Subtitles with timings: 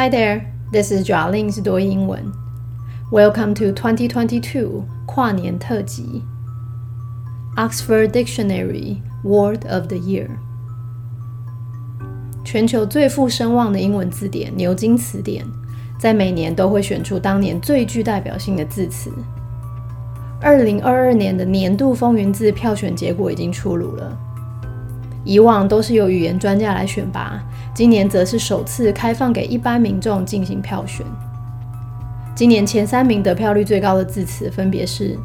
[0.00, 2.32] Hi there, this is Jolin 多英文。
[3.12, 6.22] Welcome to 2022跨年特辑。
[7.54, 10.28] Oxford Dictionary Word of the Year。
[12.46, 15.44] 全球最富声望的英文字典牛津词典，
[15.98, 19.12] 在每年都会选出当年最具代表性的字词。
[20.40, 24.18] 二零二二年的年度风云字票选结果已经出炉了。
[25.26, 31.06] 以往都是由语言专家来选拔，今年则是首次开放给一般民众进行票选。
[32.34, 35.18] 今年前三名得票率最高的字词分别是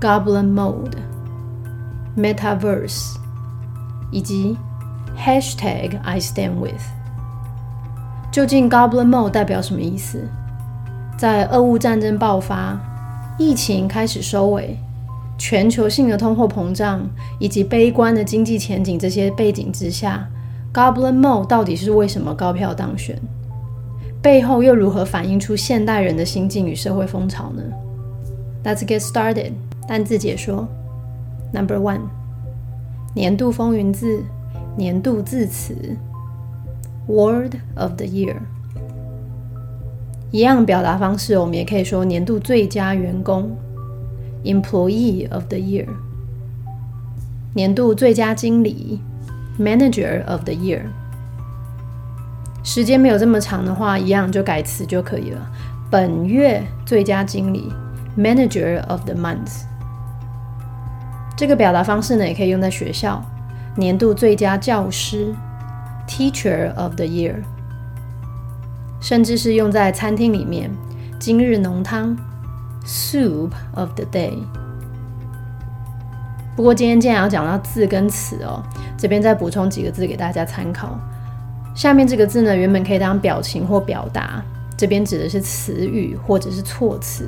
[0.00, 0.92] “Goblin Mode”、
[2.16, 3.16] “Metaverse”
[4.10, 4.56] 以及
[5.18, 6.82] “Hashtag I Stand With”。
[8.32, 10.28] 究竟 “Goblin Mode” 代表什么意思？
[11.18, 12.78] 在俄乌战争爆发。
[13.38, 14.76] 疫情开始收尾，
[15.38, 20.28] 全球性的通货膨胀以及悲观的经济前景这些背景之下
[20.72, 23.20] ，Goblin Mode 到底是为什么高票当选？
[24.22, 27.62] 背后又如何反映出现代人的心境与社会风潮呢
[28.62, 29.52] ？Let's get started。
[29.88, 30.68] 单字解说
[31.52, 32.02] ：Number one，
[33.14, 34.22] 年度风云字，
[34.76, 35.74] 年度字词
[37.06, 38.36] ，Word of the Year。
[40.30, 43.50] 一样表达方式，我们也可以说年度最佳员工
[44.44, 45.88] （Employee of the Year）、
[47.54, 49.00] 年度最佳经理
[49.60, 50.84] （Manager of the Year）。
[52.64, 55.46] 时间没有这么长的话，一样就改词就可以了。
[55.90, 57.70] 本月最佳经理
[58.16, 59.64] （Manager of the Month）。
[61.36, 63.22] 这个表达方式呢，也可以用在学校，
[63.76, 65.34] 年度最佳教师
[66.08, 67.36] （Teacher of the Year）。
[69.00, 70.70] 甚至是用在餐厅里面，
[71.18, 72.16] 今日浓汤
[72.84, 74.38] （Soup of the day）。
[76.56, 78.62] 不过今天既然要讲到字跟词哦，
[78.98, 80.98] 这边再补充几个字给大家参考。
[81.74, 84.42] 下面这个字呢，原本可以当表情或表达，
[84.76, 87.26] 这边指的是词语或者是措辞。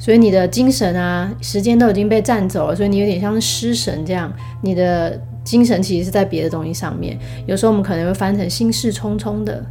[0.00, 4.32] 所以你的精神啊、时间都已经被占走了，所以你有点像是失神这样。
[4.62, 7.18] 你的精神其实是在别的东西上面。
[7.46, 9.62] 有时候我们可能会翻成心事重重的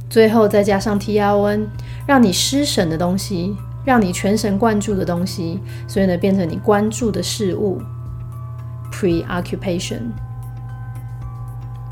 [0.09, 1.67] 最后再加上 tron，
[2.05, 3.55] 让你失神的东西，
[3.85, 7.81] 让你全神贯注的东西，所以呢变成你关注的事物
[8.91, 10.01] preoccupation。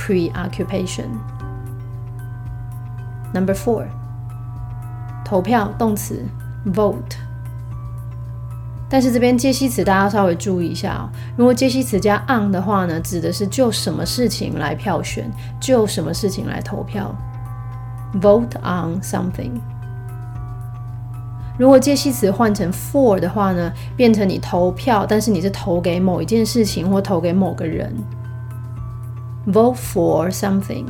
[0.04, 1.06] Preoccupation.
[3.34, 3.86] Number four，
[5.24, 6.26] 投票动词
[6.74, 7.16] vote。
[8.90, 11.10] 但是这边介系词大家稍微注意一下哦。
[11.36, 17.16] 如果介系词加 on 的话呢，指的是就什么事情来票选，就什么事情来投票。
[18.22, 19.54] Vote on something。
[21.58, 27.92] 如果介系词换成 for 的话呢，变成你投票，但是你是投给某一件事情或投给某个人。
[29.46, 30.86] Vote for something.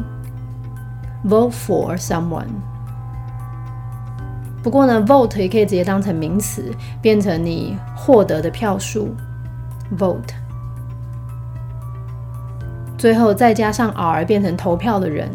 [1.23, 2.47] Vote for someone.
[4.61, 6.71] 不过呢，vote 也可以直接当成名词，
[7.01, 9.15] 变成你获得的票数。
[9.97, 10.33] Vote.
[12.97, 15.29] 最后再加上 r 变成投票的人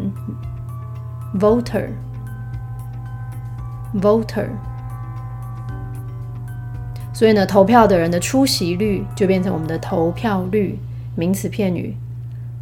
[1.39, 1.89] ，voter。
[4.01, 4.47] voter，
[7.11, 10.79] 所以呢，投票的人的出席率就变成我们的投票率，
[11.15, 11.97] 名词片语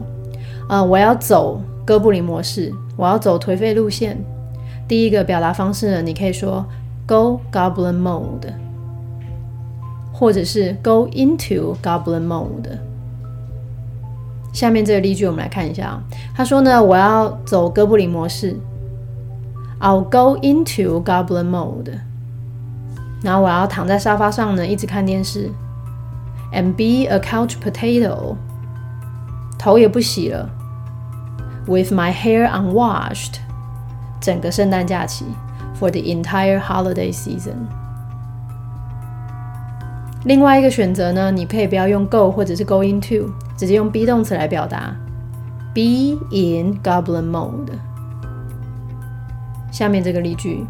[0.69, 4.17] 呃，我要走哥布林模式，我要走颓废路线。
[4.87, 6.65] 第一个表达方式呢，你可以说
[7.05, 8.53] Go Goblin Mode，
[10.13, 12.77] 或者是 Go into Goblin Mode。
[14.53, 16.03] 下面这个例句我们来看一下啊。
[16.33, 18.55] 他说呢，我要走哥布林模式
[19.81, 21.91] ，I'll go into Goblin Mode。
[23.21, 25.51] 然后我要躺在沙发上呢，一直看电视。
[26.53, 28.35] And be a couch potato，
[29.59, 30.49] 头也不洗了。
[31.67, 33.35] With my hair unwashed，
[34.21, 35.25] 整个圣诞假期
[35.77, 37.67] ，for the entire holiday season。
[40.23, 44.95] 另外一个选择呢，你可以不要用 go 或者是 going to，直接用 be 动词来表达
[45.73, 47.73] ，be in goblin mode。
[49.69, 50.65] 下面这个例句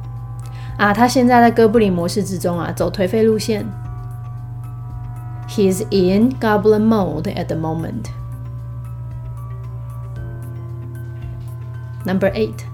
[0.78, 3.66] 啊，他现在在哥布林模式之中啊，走颓废路线。
[5.49, 8.11] He's in goblin mode at the moment.
[12.07, 12.65] Number eight，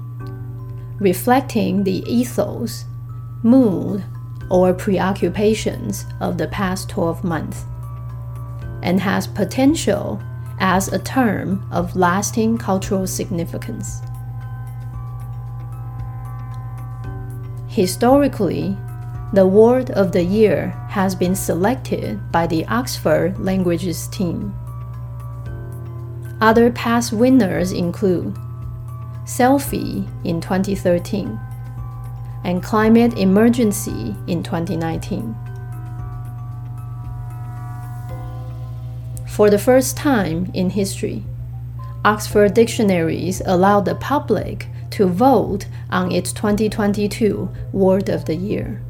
[1.01, 2.85] reflecting the ethos,
[3.43, 4.03] mood,
[4.49, 7.65] or preoccupations of the past 12 months
[8.82, 10.22] and has potential
[10.60, 14.02] as a term of lasting cultural significance.
[17.68, 18.76] Historically,
[19.32, 24.54] the word of the year has been selected by the Oxford Languages team.
[26.42, 28.36] Other past winners include
[29.26, 31.40] Selfie in 2013
[32.44, 35.36] and Climate Emergency in 2019.
[39.40, 41.24] For the first time in history,
[42.04, 48.82] Oxford Dictionaries allowed the public to vote on its 2022 Word of the Year.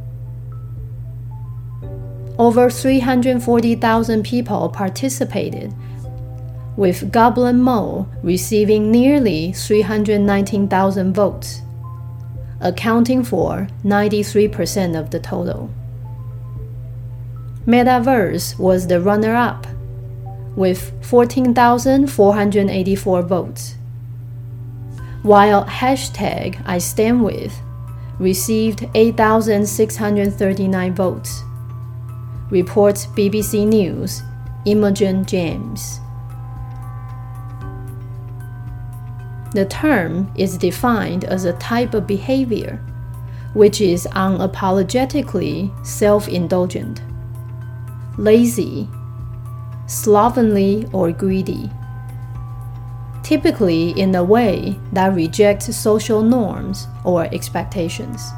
[2.40, 5.72] Over 340,000 people participated,
[6.76, 11.62] with Goblin Mole receiving nearly 319,000 votes,
[12.60, 15.70] accounting for 93% of the total.
[17.68, 19.68] Metaverse was the runner up
[20.60, 23.76] with 14,484 votes,
[25.24, 27.58] while hashtag I stand with
[28.20, 31.44] received 8,639 votes,
[32.50, 34.22] reports BBC News
[34.66, 36.02] Imogen James.
[39.54, 42.84] The term is defined as a type of behavior
[43.54, 47.02] which is unapologetically self indulgent,
[48.18, 48.90] lazy,
[49.90, 51.70] slovenly, or greedy.
[53.24, 58.32] Typically, in a way that rejects social norms or expectations.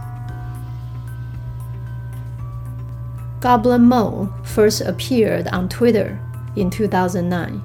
[3.42, 6.20] Goblin Mo first appeared on Twitter
[6.56, 7.62] in 2009,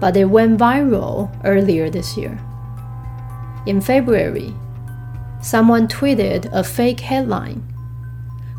[0.00, 2.38] but it went viral earlier this year.
[3.66, 4.52] In February,
[5.40, 7.62] someone tweeted a fake headline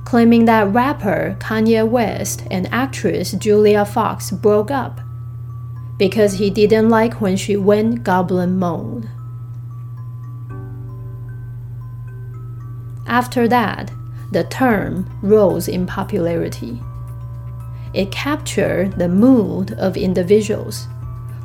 [0.10, 5.00] claiming that rapper Kanye West and actress Julia Fox broke up
[6.00, 9.08] because he didn't like when she went goblin mode.
[13.06, 13.92] After that,
[14.32, 16.82] the term rose in popularity.
[17.94, 20.88] It captured the mood of individuals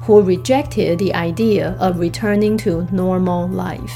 [0.05, 3.95] who rejected the idea of returning to normal life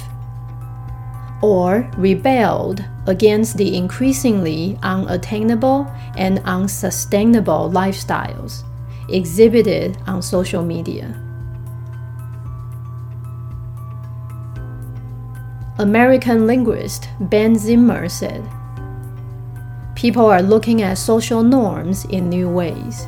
[1.40, 8.62] or rebelled against the increasingly unattainable and unsustainable lifestyles
[9.08, 11.06] exhibited on social media.
[15.78, 18.46] American linguist Ben Zimmer said,
[19.94, 23.06] People are looking at social norms in new ways.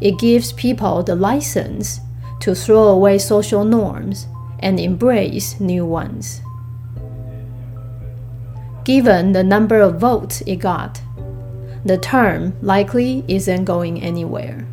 [0.00, 2.00] It gives people the license
[2.40, 4.26] to throw away social norms
[4.60, 6.40] and embrace new ones
[8.85, 10.95] Given the number of votes it got,
[11.85, 14.65] the term likely isn't going anywhere.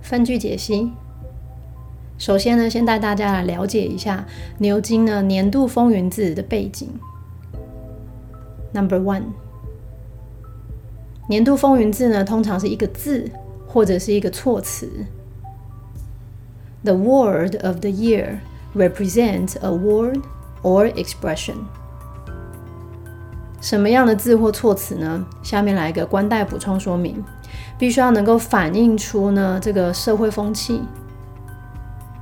[0.00, 0.92] 分句解析。
[2.18, 4.24] 首先呢，先带大家来了解一下
[4.58, 6.88] 牛津呢年度风云字的背景。
[8.72, 9.24] Number one，
[11.28, 13.28] 年度风云字呢通常是一个字
[13.66, 14.88] 或者是一个措辞。
[16.84, 18.38] The word of the year
[18.74, 20.20] represents a word
[20.62, 21.64] or expression.
[23.67, 25.25] 什么样的字或措辞呢？
[25.43, 27.21] 下面来一个官带补充说明，
[27.77, 30.81] 必须要能够反映出呢这个社会风气、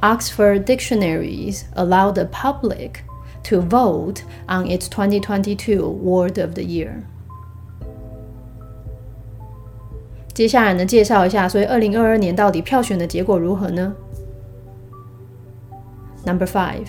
[0.03, 3.05] Oxford Dictionaries allow the public
[3.45, 7.03] to vote on its 2022 Word of the Year.
[10.33, 13.93] 接下来呢，介绍一下，所以二零二二年到底票选的结果如何呢？
[16.25, 16.87] Number five，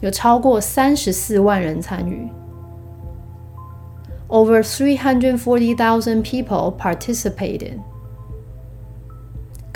[0.00, 2.28] 有超过三十四万人参与，
[4.28, 7.78] over three hundred forty thousand people participated。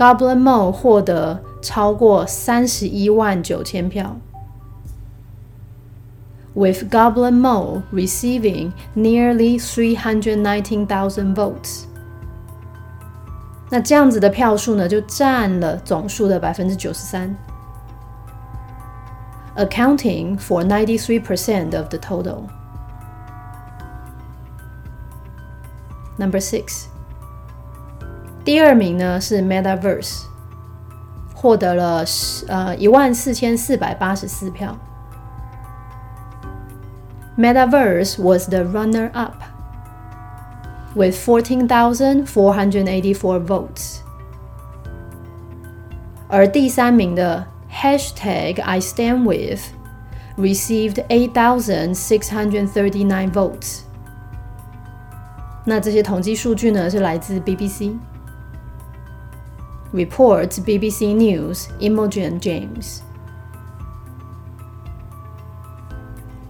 [0.01, 4.17] Goblin Mo 获得超过三十一万九千票，
[6.55, 11.85] with Goblin Mo receiving nearly three hundred nineteen thousand votes。
[13.71, 17.35] 那这样子的票数呢，就占了总数的百分之九十三，
[19.57, 22.43] accounting for ninety three percent of the total.
[26.19, 26.87] Number six.
[28.45, 30.23] 第二名呢是 Metaverse，
[31.35, 32.05] 获得了
[32.49, 34.79] 呃一万四千四百八十四票。
[37.37, 39.35] Metaverse was the runner-up
[40.95, 43.99] with 14,484 votes，
[46.29, 49.61] 而第三名的 Hashtag I Stand With
[50.39, 53.83] received 8,639 votes。
[55.65, 57.99] 那这些统计数据呢是来自 BBC。
[59.93, 63.01] Reports BBC News Imogen James.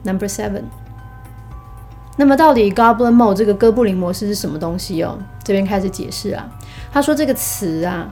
[0.05, 0.65] Number seven.
[2.17, 5.19] 那么到底 Goblin Mode 这个哥布林模式是什么东西哦？
[5.45, 6.49] 这边开始解释啊。
[6.93, 8.11] 他说这个词啊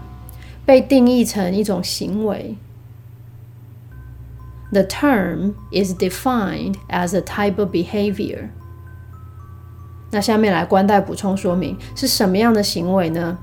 [0.66, 2.56] 被定义成一种行为。
[4.72, 8.48] The term is defined as a type of behavior.
[10.10, 13.38] 那下面来关带补充说明是什么样的行为呢？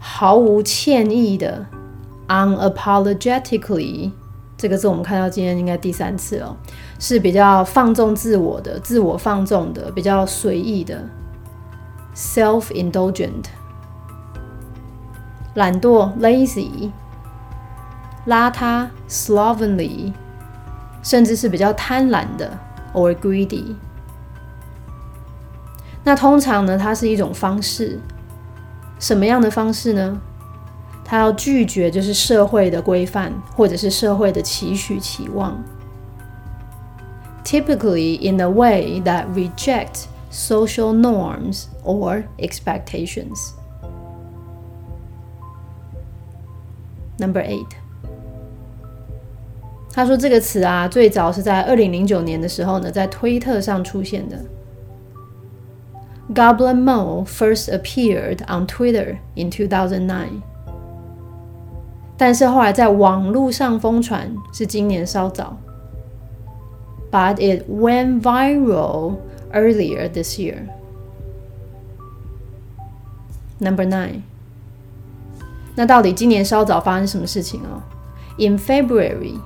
[0.00, 1.66] 毫无歉意的
[2.26, 4.10] ，unapologetically，
[4.56, 6.56] 这个字我们看到今天应该第三次了，
[6.98, 11.04] 是比较放纵自我的、自我放纵的、比较随意的
[12.16, 13.44] ，self-indulgent，
[15.54, 16.90] 懒惰 lazy，
[18.26, 20.12] 邋遢 slovenly。
[21.02, 22.58] 甚至是比较贪婪的
[22.92, 23.74] ，or greedy。
[26.04, 27.98] 那通常呢，它是一种方式，
[29.00, 30.20] 什么样的方式呢？
[31.02, 35.60] 他要拒绝就是社会的规范，或者是社会的期许期望。
[37.42, 43.50] Typically in a way that rejects social norms or expectations.
[47.18, 47.66] Number eight.
[49.92, 54.38] 他说这个词啊，最早是在二零零九年的时候呢，在推特上出现的。
[56.33, 60.41] Goblin Mole first appeared on Twitter in 2009，
[62.17, 65.57] 但是后来在网络上疯传是今年稍早。
[67.11, 69.17] But it went viral
[69.53, 70.67] earlier this year.
[73.59, 74.23] Number nine，
[75.75, 77.83] 那到底今年稍早发生什么事情哦？
[78.37, 79.39] In February.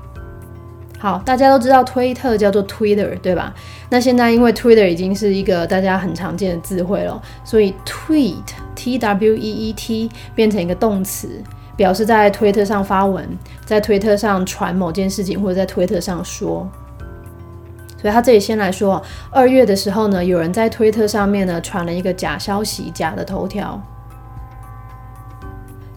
[1.05, 3.53] 好，大家都知道推特叫做 Twitter，对吧？
[3.91, 8.41] 那现在因为 Twitter 已经是一个大家很常见的字汇了，所以 tweet
[8.75, 11.29] T W E E T 变成一个动词，
[11.77, 13.29] 表示在推特上发文，
[13.67, 16.67] 在推特上传某件事情，或者在推特上说。
[18.01, 23.79] 所以他这里先来说，二月的时候呢，有人在推特上面呢传了一个假消息，假的头条。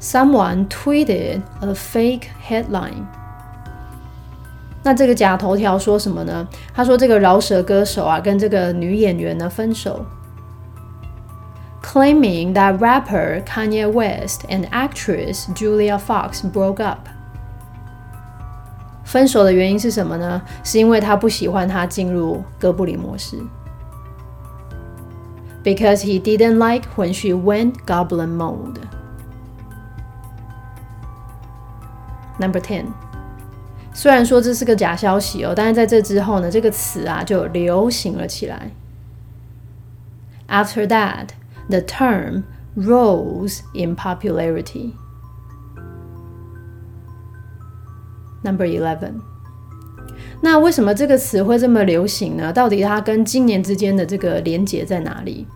[0.01, 3.05] Someone tweeted a fake headline.
[4.83, 6.47] 那这个假头条说什么呢？
[6.73, 10.05] 他说这个饶舌歌手啊跟这个女演员呢分手
[11.83, 17.09] ，claiming that rapper Kanye West and actress Julia Fox broke up。
[19.03, 20.41] 分手的原因是什么呢？
[20.63, 23.37] 是因为他不喜欢他进入哥布林模式
[25.63, 28.77] ，because he didn't like when she went goblin mode。
[32.39, 32.85] Number ten。
[33.97, 38.69] 虽然说这是个假消息哦，但是在这之后呢，这个词啊就流行了起来。
[40.47, 41.29] After that,
[41.67, 42.43] the term
[42.75, 44.91] rose in popularity.
[48.43, 49.13] Number eleven.
[50.41, 52.53] 那为什么这个词会这么流行呢？
[52.53, 55.47] 到底它跟今年之间的这个连结在哪里？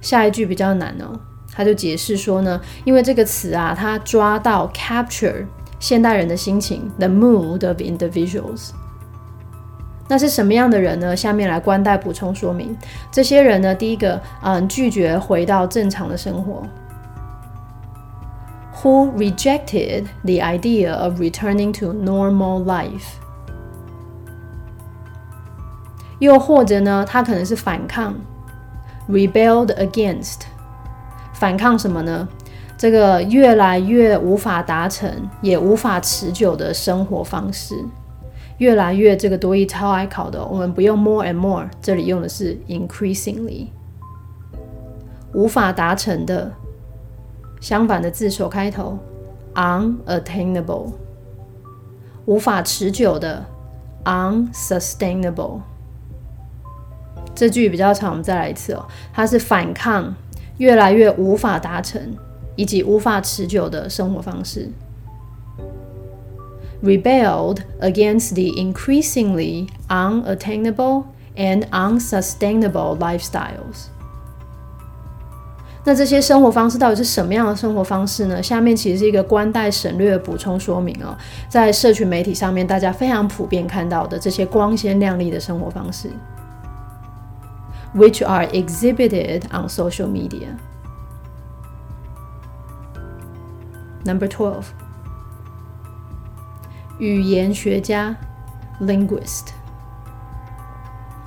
[0.00, 1.20] 下一句比较难哦，
[1.52, 5.44] 他就解释说呢，因为这个词啊，它抓到 capture。
[5.80, 8.70] 现代人的心情，the mood of individuals。
[10.06, 11.16] 那是什么样的人呢？
[11.16, 12.76] 下面来关带补充说明。
[13.10, 16.62] 这些人呢，第一个，嗯，拒绝回到正常的生活
[18.82, 23.14] ，who rejected the idea of returning to normal life。
[26.18, 28.14] 又或者呢，他可能是反抗
[29.08, 30.40] ，rebelled against，
[31.32, 32.28] 反抗什么呢？
[32.80, 37.74] 这个越来越无法达成，也无法持久的生活方式，
[38.56, 43.66] 越来越这个多义超爱考的，我们不用 more and more，这里用的是 increasingly，
[45.34, 46.50] 无法达成的，
[47.60, 48.98] 相反的字首开头
[49.54, 50.92] unattainable，
[52.24, 53.44] 无法持久的
[54.06, 55.60] unsustainable。
[57.34, 60.14] 这句比较长，我们再来一次哦，它是反抗，
[60.56, 62.16] 越来越无法达成。
[62.56, 64.70] 以及无法持久的生活方式
[66.82, 71.04] ，rebelled against the increasingly unattainable
[71.36, 73.88] and unsustainable lifestyles。
[75.82, 78.42] 那这些生活方式到底是什么样的生活方式呢？
[78.42, 81.16] 下面其实是一个官带省略的补充说明哦，
[81.48, 86.10] 在社群媒体上面，大家非常普遍看到的这些光鲜亮丽的生活方式
[87.96, 90.48] ，which are exhibited on social media。
[94.04, 94.64] Number twelve，
[96.98, 98.16] 语言学家
[98.80, 99.48] linguist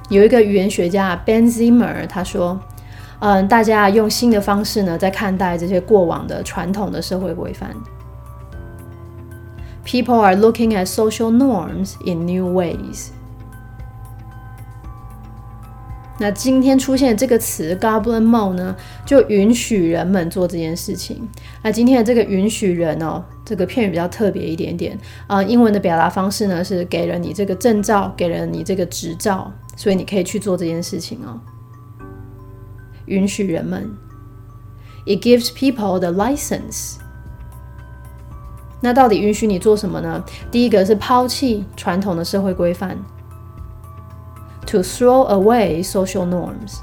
[0.10, 2.60] 有一个语言学家 Ben Zimmer，他说
[3.20, 7.74] 嗯，大家用新的方式呢，在看待这些过往的传统的社会规范。
[9.86, 13.13] People are looking at social norms in new ways.
[16.20, 21.28] 那今天出现这个词 “Goblin Mode” 呢，就允许人们做这件事情。
[21.64, 25.42] 那今天的这个允许人哦，这个片语比较特别一点点啊。
[25.42, 31.42] 英文的表达方式呢，是给了你这个证照，给了你这个执照，所以你可以去做这件事情哦。
[33.08, 33.92] 允许人们
[35.06, 36.98] ，It gives people the license。
[38.82, 40.24] 那到底允许你做什么呢？
[40.52, 42.98] 第一个是抛弃传统的社会规范。
[44.73, 46.81] To throw away social norms，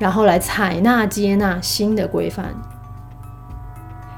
[0.00, 2.56] 然后来采纳、接纳新的规范，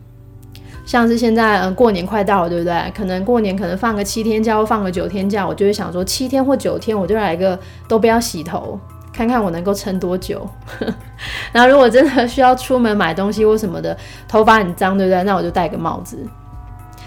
[0.84, 2.92] 像是现在，嗯，过年快到了，对不对？
[2.98, 8.80] 可能过年可能放个七天假或放个九天假，我就会想说，七天或九天，我就来个都不要洗头，
[9.14, 10.50] 看看我能够撑多久。
[11.54, 13.96] 然后如果真的需要出门买东西或什么的，
[14.28, 15.24] 头发很脏，对不对？
[15.26, 16.18] 那我就戴个帽子。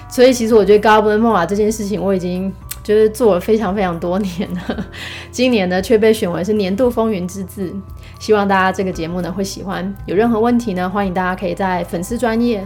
[0.09, 2.53] 所以其实我觉得 Goblin Mode 这件事情，我已经
[2.85, 4.87] 就是做了非常非常多年了。
[5.33, 7.75] 今年呢，却被选为是年度风云之字。
[8.23, 9.93] 希望大家这个节目呢会喜欢。
[10.07, 12.65] 有任何问题呢，欢迎大家可以在粉丝专业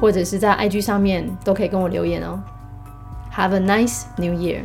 [0.00, 2.42] 或者是在 IG 上面都可以跟我留言哦。
[3.36, 4.62] Have a nice New Year!